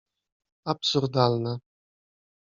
absurdalne. 0.71 1.53